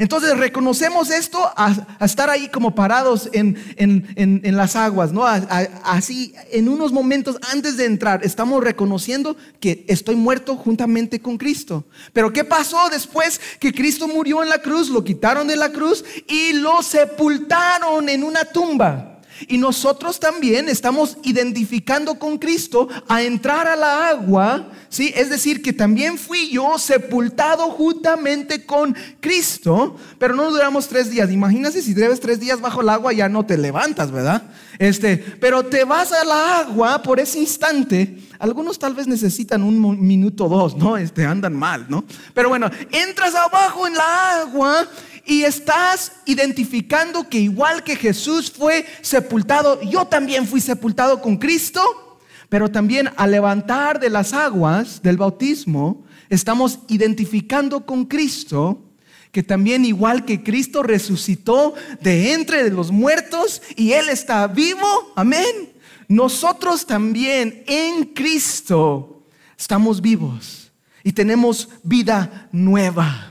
[0.01, 5.27] Entonces reconocemos esto a, estar ahí como parados en, las aguas, ¿no?
[5.27, 11.85] así, en unos momentos antes de entrar, estamos reconociendo que estoy muerto juntamente con Cristo.
[12.13, 14.89] Pero ¿qué pasó después que Cristo murió en la cruz?
[14.89, 19.10] Lo quitaron de la cruz y lo sepultaron en una tumba.
[19.47, 25.11] Y nosotros también estamos identificando con Cristo a entrar a la agua, ¿sí?
[25.15, 31.31] Es decir, que también fui yo sepultado juntamente con Cristo, pero no duramos tres días.
[31.31, 34.43] Imagínate si debes tres días bajo el agua, ya no te levantas, ¿verdad?
[34.79, 38.17] Este, pero te vas a la agua por ese instante.
[38.39, 40.97] Algunos tal vez necesitan un minuto o dos, ¿no?
[40.97, 42.03] Este, andan mal, ¿no?
[42.33, 44.87] Pero bueno, entras abajo en la agua
[45.25, 52.19] y estás identificando que igual que Jesús fue sepultado, yo también fui sepultado con Cristo,
[52.49, 58.91] pero también al levantar de las aguas del bautismo, estamos identificando con Cristo
[59.31, 65.71] que también igual que Cristo resucitó de entre los muertos y Él está vivo, amén.
[66.07, 69.23] Nosotros también en Cristo
[69.57, 73.30] estamos vivos y tenemos vida nueva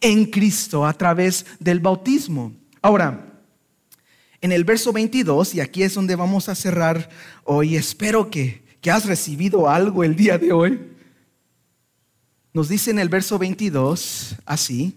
[0.00, 2.52] en Cristo a través del bautismo.
[2.82, 3.26] Ahora,
[4.40, 7.10] en el verso 22, y aquí es donde vamos a cerrar
[7.44, 10.80] hoy, espero que, que has recibido algo el día de hoy.
[12.52, 14.96] Nos dice en el verso 22 así,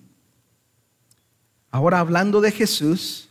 [1.70, 3.30] ahora hablando de Jesús,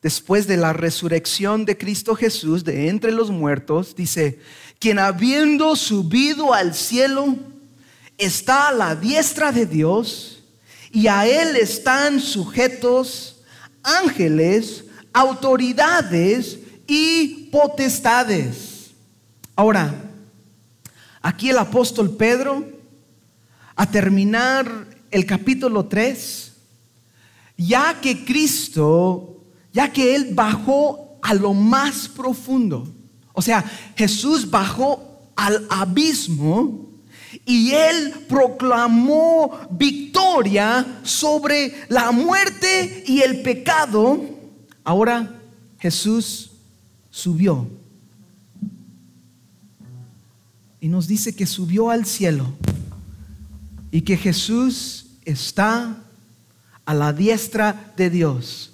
[0.00, 4.40] después de la resurrección de Cristo Jesús de entre los muertos, dice,
[4.80, 7.36] quien habiendo subido al cielo,
[8.18, 10.41] está a la diestra de Dios
[10.92, 13.42] y a él están sujetos
[13.82, 18.90] ángeles, autoridades y potestades.
[19.56, 19.94] Ahora,
[21.20, 22.64] aquí el apóstol Pedro,
[23.74, 26.52] a terminar el capítulo 3,
[27.56, 32.92] ya que Cristo, ya que Él bajó a lo más profundo,
[33.32, 33.64] o sea,
[33.96, 36.91] Jesús bajó al abismo,
[37.44, 44.20] y él proclamó victoria sobre la muerte y el pecado.
[44.84, 45.40] Ahora
[45.78, 46.50] Jesús
[47.10, 47.68] subió.
[50.80, 52.52] Y nos dice que subió al cielo
[53.90, 55.96] y que Jesús está
[56.84, 58.72] a la diestra de Dios.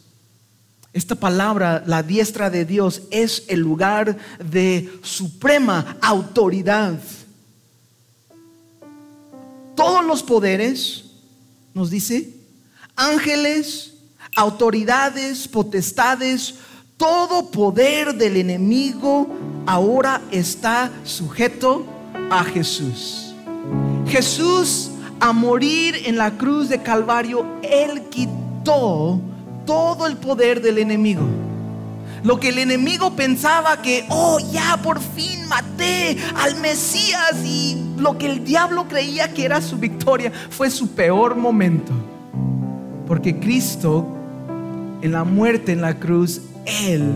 [0.94, 6.98] Esta palabra, la diestra de Dios, es el lugar de suprema autoridad
[9.78, 11.04] todos los poderes,
[11.72, 12.34] nos dice,
[12.96, 13.92] ángeles,
[14.34, 16.56] autoridades, potestades,
[16.96, 19.28] todo poder del enemigo
[19.66, 21.86] ahora está sujeto
[22.28, 23.36] a Jesús.
[24.08, 29.20] Jesús a morir en la cruz de Calvario, Él quitó
[29.64, 31.22] todo el poder del enemigo.
[32.22, 38.18] Lo que el enemigo pensaba que, oh, ya por fin maté al Mesías y lo
[38.18, 41.92] que el diablo creía que era su victoria fue su peor momento.
[43.06, 44.06] Porque Cristo
[45.00, 47.12] en la muerte en la cruz, Él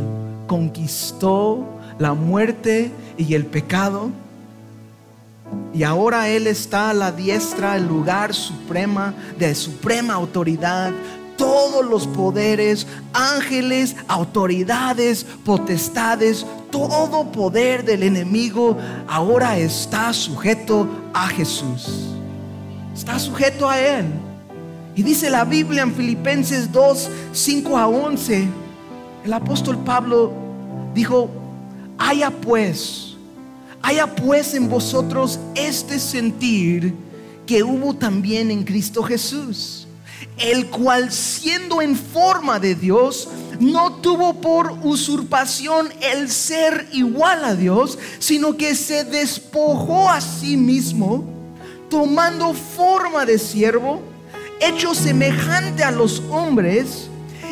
[0.46, 1.66] conquistó
[1.98, 4.10] la muerte y el pecado.
[5.74, 10.92] Y ahora Él está a la diestra, el lugar suprema, de suprema autoridad.
[11.42, 18.78] Todos los poderes, ángeles, autoridades, potestades, todo poder del enemigo
[19.08, 22.14] ahora está sujeto a Jesús.
[22.94, 24.04] Está sujeto a Él.
[24.94, 28.46] Y dice la Biblia en Filipenses 2, 5 a 11,
[29.24, 30.32] el apóstol Pablo
[30.94, 31.28] dijo,
[31.98, 33.16] haya pues,
[33.82, 36.94] haya pues en vosotros este sentir
[37.46, 39.81] que hubo también en Cristo Jesús,
[40.38, 43.28] el cual siendo en forma de Dios,
[43.60, 50.56] no tuvo por usurpación el ser igual a Dios, sino que se despojó a sí
[50.56, 51.24] mismo,
[51.88, 54.02] tomando forma de siervo
[54.62, 57.08] hecho semejante a los hombres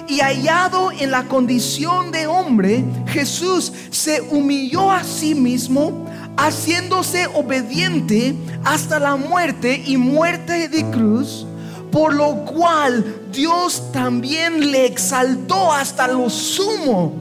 [0.07, 6.07] y hallado en la condición de hombre, Jesús se humilló a sí mismo,
[6.37, 11.47] haciéndose obediente hasta la muerte y muerte de cruz,
[11.91, 17.13] por lo cual Dios también le exaltó hasta lo sumo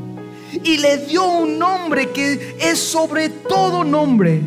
[0.63, 4.41] y le dio un nombre que es sobre todo nombre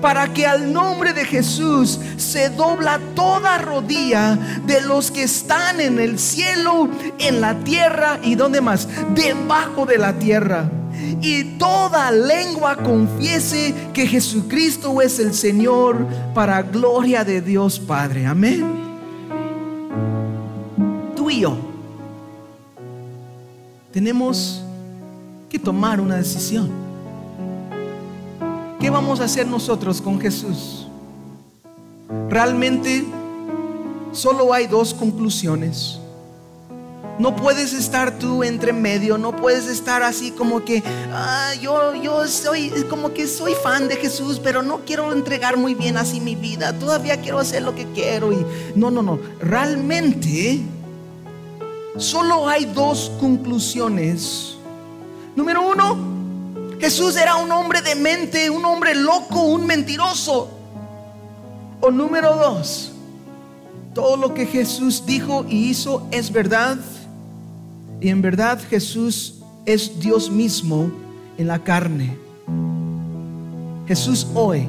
[0.00, 5.98] para que al nombre de Jesús se dobla toda rodilla de los que están en
[5.98, 10.70] el cielo, en la tierra y donde más, debajo de la tierra.
[11.20, 18.26] Y toda lengua confiese que Jesucristo es el Señor para gloria de Dios Padre.
[18.26, 18.87] Amén.
[23.92, 24.62] Tenemos
[25.48, 26.68] que tomar una decisión.
[28.80, 30.86] ¿Qué vamos a hacer nosotros con Jesús?
[32.28, 33.04] Realmente
[34.12, 35.98] solo hay dos conclusiones.
[37.18, 42.28] No puedes estar tú entre medio, no puedes estar así como que ah, yo, yo
[42.28, 46.36] soy como que soy fan de Jesús, pero no quiero entregar muy bien así mi
[46.36, 46.78] vida.
[46.78, 49.18] Todavía quiero hacer lo que quiero y no, no, no.
[49.40, 50.62] Realmente
[51.96, 54.56] solo hay dos conclusiones.
[55.34, 55.96] Número uno,
[56.80, 60.48] Jesús era un hombre de mente, un hombre loco, un mentiroso.
[61.80, 62.92] O número dos,
[63.94, 66.78] todo lo que Jesús dijo y hizo es verdad.
[68.00, 69.34] Y en verdad Jesús
[69.64, 70.90] es Dios mismo
[71.36, 72.16] en la carne.
[73.86, 74.66] Jesús hoy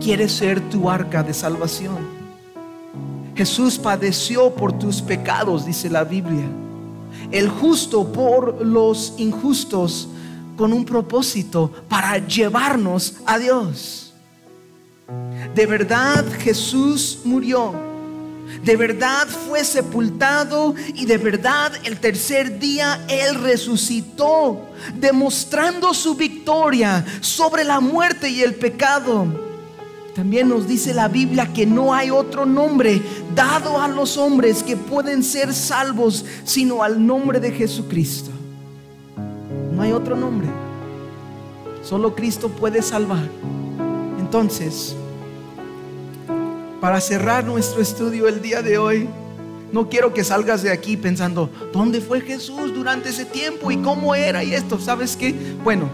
[0.00, 2.15] quiere ser tu arca de salvación.
[3.36, 6.46] Jesús padeció por tus pecados, dice la Biblia.
[7.30, 10.08] El justo por los injustos
[10.56, 14.14] con un propósito para llevarnos a Dios.
[15.54, 17.74] De verdad Jesús murió.
[18.64, 27.04] De verdad fue sepultado y de verdad el tercer día Él resucitó, demostrando su victoria
[27.20, 29.26] sobre la muerte y el pecado.
[30.16, 33.02] También nos dice la Biblia que no hay otro nombre
[33.36, 38.30] dado a los hombres que pueden ser salvos sino al nombre de Jesucristo.
[39.72, 40.48] No hay otro nombre.
[41.82, 43.28] Solo Cristo puede salvar.
[44.18, 44.96] Entonces,
[46.80, 49.08] para cerrar nuestro estudio el día de hoy,
[49.70, 54.14] no quiero que salgas de aquí pensando, ¿dónde fue Jesús durante ese tiempo y cómo
[54.14, 54.80] era y esto?
[54.80, 55.34] ¿Sabes qué?
[55.62, 55.90] Bueno,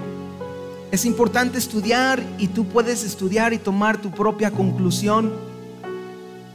[0.92, 5.51] es importante estudiar y tú puedes estudiar y tomar tu propia conclusión.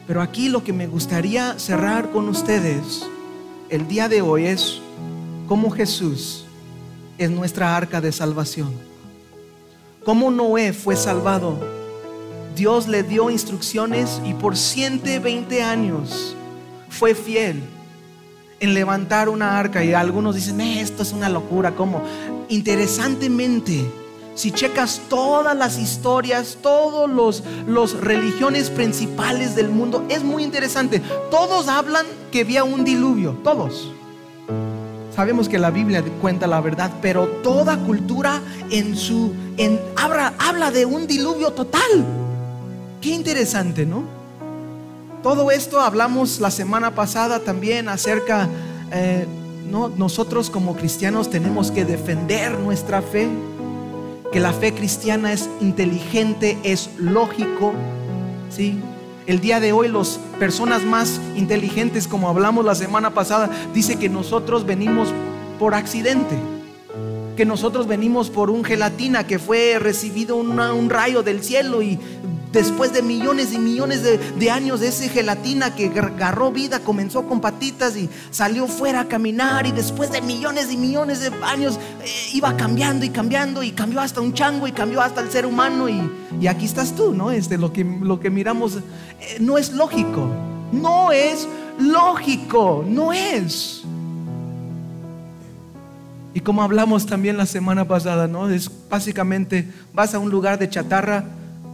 [0.08, 3.06] Pero aquí lo que me gustaría cerrar con ustedes
[3.70, 4.80] el día de hoy es
[5.48, 6.46] cómo Jesús
[7.18, 8.72] es nuestra arca de salvación.
[10.06, 11.60] Como Noé fue salvado,
[12.56, 16.34] Dios le dio instrucciones y por 120 años
[16.90, 17.62] fue fiel
[18.62, 19.84] en levantar una arca.
[19.84, 21.76] Y algunos dicen, eh, esto es una locura.
[21.76, 22.02] ¿Cómo?
[22.48, 23.86] Interesantemente,
[24.38, 31.02] si checas todas las historias, todas los, los religiones principales del mundo, es muy interesante.
[31.32, 33.92] Todos hablan que había un diluvio, todos.
[35.16, 40.70] Sabemos que la Biblia cuenta la verdad, pero toda cultura en su en, habla, habla
[40.70, 42.06] de un diluvio total.
[43.02, 44.04] Qué interesante, ¿no?
[45.24, 48.48] Todo esto hablamos la semana pasada también acerca,
[48.92, 49.26] eh,
[49.68, 49.90] ¿no?
[49.90, 53.28] nosotros como cristianos tenemos que defender nuestra fe,
[54.32, 57.74] que la fe cristiana es inteligente, es lógico,
[58.50, 58.80] ¿sí?
[59.26, 64.10] El día de hoy las personas más inteligentes, como hablamos la semana pasada, dice que
[64.10, 65.10] nosotros venimos
[65.60, 66.36] por accidente.
[67.38, 72.00] que nosotros venimos por un gelatina que fue recibido un rayo del cielo y
[72.52, 77.42] después de millones y millones de, años de ese gelatina que agarró vida, comenzó con
[77.42, 82.10] patitas y salió fuera a caminar y después de millones y millones de años eh,
[82.34, 85.90] iba cambiando y cambiando y cambió hasta un chango y cambió hasta el ser humano
[85.90, 87.32] y, aquí estás tú, ¿no?
[87.32, 90.30] Este, lo, que, lo que miramos eh, no es lógico,
[90.72, 91.48] no es
[91.80, 93.84] lógico, no es.
[96.34, 98.48] Y como hablamos también la semana pasada, ¿no?
[98.50, 101.26] Es básicamente vas a un lugar de chatarra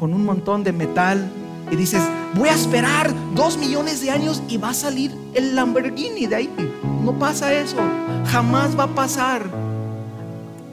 [0.04, 1.32] con un montón de metal
[1.72, 6.26] y dices, voy a esperar dos millones de años y va a salir el Lamborghini
[6.26, 6.50] de ahí.
[7.06, 7.78] No pasa eso,
[8.26, 9.44] jamás va a pasar.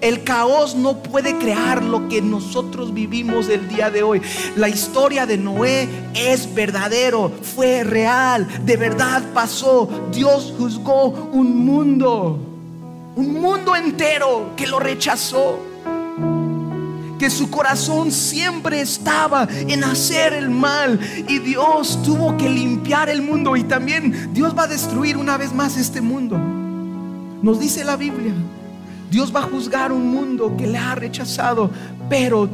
[0.00, 4.20] El caos no puede crear lo que nosotros vivimos el día de hoy.
[4.56, 9.88] La historia de Noé es verdadero, fue real, de verdad pasó.
[10.12, 12.36] Dios juzgó un mundo,
[13.14, 15.69] un mundo entero que lo rechazó
[17.20, 20.98] que su corazón siempre estaba en hacer el mal
[21.28, 25.52] y Dios tuvo que limpiar el mundo y también Dios va a destruir una vez
[25.52, 26.38] más este mundo.
[27.42, 28.32] Nos dice la Biblia,
[29.10, 31.70] Dios va a juzgar un mundo que le ha rechazado,
[32.08, 32.48] pero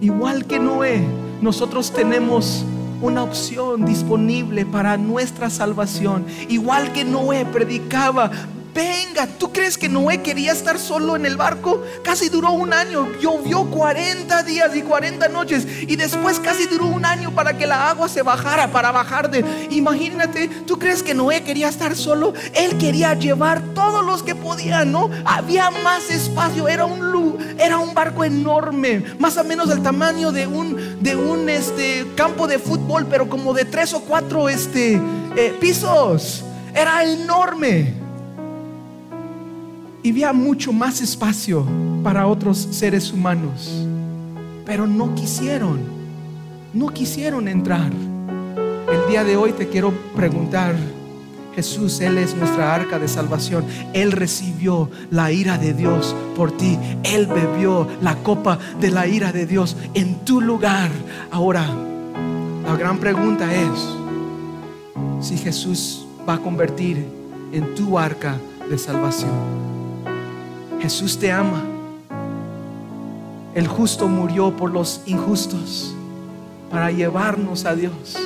[0.00, 1.00] igual que Noé,
[1.40, 2.64] nosotros tenemos
[3.00, 6.26] una opción disponible para nuestra salvación.
[6.48, 8.32] Igual que Noé predicaba,
[8.74, 11.82] venga, ¿tú crees que Noé quería estar solo en el barco?
[12.02, 17.04] Casi duró un año, llovió 40 días y 40 noches y después casi duró un
[17.04, 19.44] año para que la agua se bajara, para bajar de...
[19.70, 22.34] Imagínate, ¿tú crees que Noé quería estar solo?
[22.54, 25.10] Él quería llevar todos los que podía, ¿no?
[25.24, 30.46] Había más espacio, era un, era un barco enorme, más o menos el tamaño de
[30.46, 35.00] un, de un este, campo de fútbol, pero como de tres o cuatro este,
[35.36, 36.44] eh, pisos.
[36.74, 38.07] Era enorme
[40.02, 41.66] y había mucho más espacio
[42.02, 43.86] para otros seres humanos.
[44.64, 45.80] Pero no quisieron,
[46.74, 47.90] no quisieron entrar.
[47.92, 50.74] El día de hoy te quiero preguntar,
[51.54, 53.64] Jesús, Él es nuestra arca de salvación.
[53.92, 56.78] Él recibió la ira de Dios por ti.
[57.02, 60.88] Él bebió la copa de la ira de Dios en tu lugar.
[61.32, 61.66] Ahora,
[62.64, 67.04] la gran pregunta es si Jesús va a convertir
[67.52, 68.36] en tu arca
[68.70, 69.77] de salvación.
[70.80, 71.62] Jesús te ama.
[73.54, 75.94] El justo murió por los injustos
[76.70, 78.16] para llevarnos a Dios,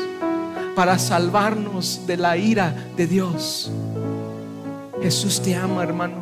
[0.74, 3.70] para salvarnos de la ira de Dios.
[5.00, 6.16] Jesús te ama, hermano.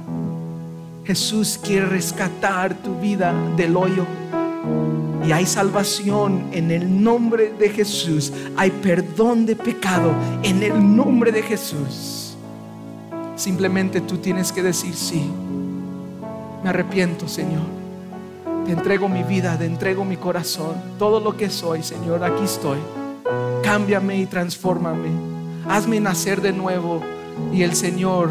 [1.04, 4.06] Jesús quiere rescatar tu vida del hoyo.
[5.26, 8.32] Y hay salvación en el nombre de Jesús.
[8.56, 10.12] Hay perdón de pecado
[10.42, 12.36] en el nombre de Jesús.
[13.34, 15.28] Simplemente tú tienes que decir sí.
[16.62, 17.62] Me arrepiento, Señor.
[18.66, 22.78] Te entrego mi vida, te entrego mi corazón, todo lo que soy, Señor, aquí estoy.
[23.62, 25.08] Cámbiame y transfórmame.
[25.68, 27.00] Hazme nacer de nuevo.
[27.52, 28.30] Y el Señor,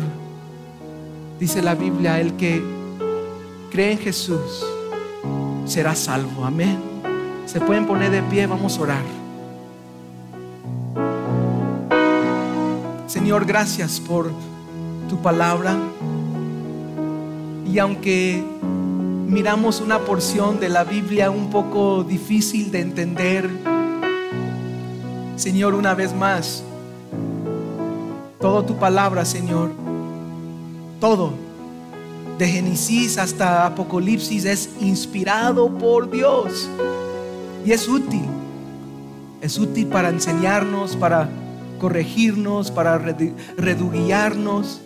[1.39, 2.61] dice la Biblia, el que
[3.71, 4.65] cree en Jesús
[5.65, 6.45] será salvo.
[6.45, 6.77] Amén.
[7.45, 9.03] Se pueden poner de pie, vamos a orar.
[13.07, 14.31] Señor, gracias por
[15.09, 15.75] tu palabra.
[17.71, 18.43] Y aunque
[19.27, 23.47] miramos una porción de la Biblia un poco difícil de entender,
[25.35, 26.63] Señor, una vez más,
[28.39, 29.69] toda tu palabra, Señor,
[30.99, 31.33] todo,
[32.39, 36.67] de Génesis hasta Apocalipsis, es inspirado por Dios
[37.63, 38.25] y es útil.
[39.41, 41.29] Es útil para enseñarnos, para
[41.79, 44.81] corregirnos, para reduguiarnos,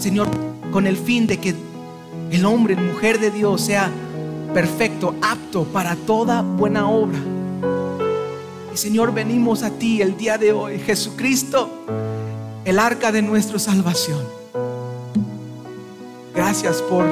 [0.00, 0.26] Señor,
[0.72, 1.54] con el fin de que
[2.32, 3.90] el hombre, la mujer de Dios sea
[4.54, 7.18] perfecto, apto para toda buena obra.
[8.72, 11.68] Y Señor, venimos a ti el día de hoy, Jesucristo,
[12.64, 14.20] el arca de nuestra salvación.
[16.34, 17.04] Gracias por,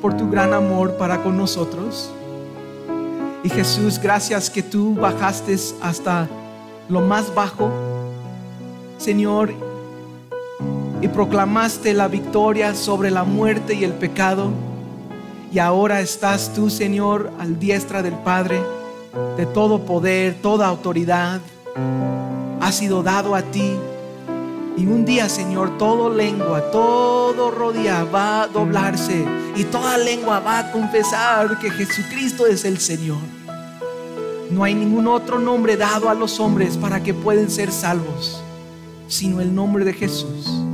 [0.00, 2.10] por tu gran amor para con nosotros.
[3.42, 6.28] Y Jesús, gracias que tú bajaste hasta
[6.88, 7.70] lo más bajo.
[8.98, 9.52] Señor,
[11.02, 14.50] y proclamaste la victoria sobre la muerte y el pecado.
[15.52, 18.60] Y ahora estás tú, Señor, al diestra del Padre,
[19.36, 21.40] de todo poder, toda autoridad.
[22.60, 23.72] Ha sido dado a ti.
[24.76, 29.24] Y un día, Señor, toda lengua, todo rodilla va a doblarse
[29.54, 33.18] y toda lengua va a confesar que Jesucristo es el Señor.
[34.50, 38.42] No hay ningún otro nombre dado a los hombres para que puedan ser salvos,
[39.08, 40.65] sino el nombre de Jesús.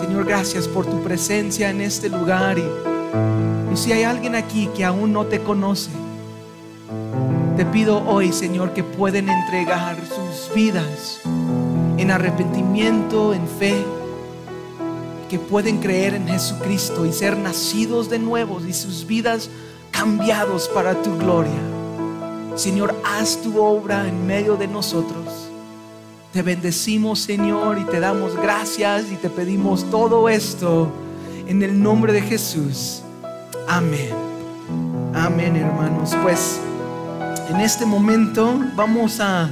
[0.00, 5.12] Señor, gracias por tu presencia en este lugar y si hay alguien aquí que aún
[5.12, 5.90] no te conoce,
[7.58, 11.20] te pido hoy, Señor, que pueden entregar sus vidas
[11.98, 13.84] en arrepentimiento, en fe,
[15.28, 19.50] que pueden creer en Jesucristo y ser nacidos de nuevo y sus vidas
[19.90, 21.60] cambiados para tu gloria.
[22.56, 25.39] Señor, haz tu obra en medio de nosotros.
[26.32, 30.88] Te bendecimos, Señor, y te damos gracias y te pedimos todo esto
[31.48, 33.02] en el nombre de Jesús.
[33.66, 34.10] Amén.
[35.12, 36.14] Amén, hermanos.
[36.22, 36.60] Pues
[37.48, 39.50] en este momento vamos a,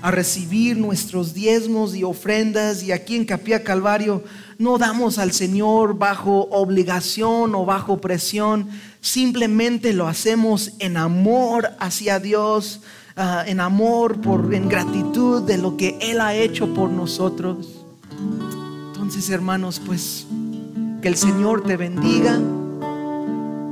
[0.00, 4.24] a recibir nuestros diezmos y ofrendas y aquí en Capilla Calvario
[4.56, 8.70] no damos al Señor bajo obligación o bajo presión,
[9.02, 12.80] simplemente lo hacemos en amor hacia Dios,
[13.16, 17.84] uh, en amor, por, en gratitud de lo que Él ha hecho por nosotros.
[18.92, 20.26] Entonces, hermanos, pues
[21.02, 22.40] que el Señor te bendiga,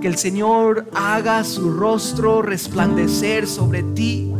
[0.01, 4.33] que el Señor haga su rostro resplandecer sobre ti,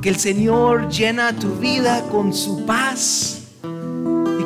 [0.00, 3.38] que el Señor llena tu vida con su paz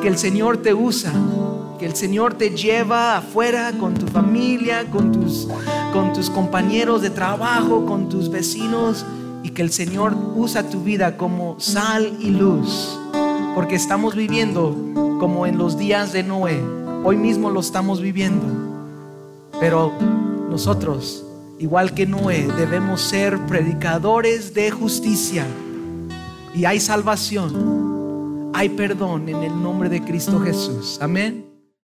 [0.02, 1.12] que el Señor te usa,
[1.78, 5.46] que el Señor te lleva afuera con tu familia, con tus,
[5.92, 9.06] con tus compañeros de trabajo, con tus vecinos,
[9.42, 12.98] y que el Señor usa tu vida como sal y luz,
[13.54, 14.76] porque estamos viviendo
[15.18, 16.60] como en los días de Noé,
[17.04, 18.46] hoy mismo lo estamos viviendo,
[19.60, 19.92] pero
[20.50, 21.24] nosotros,
[21.58, 25.46] igual que Noé, debemos ser predicadores de justicia,
[26.54, 27.82] y hay salvación
[28.54, 30.98] hay perdón en el nombre de Cristo Jesús.
[31.00, 31.51] Amén.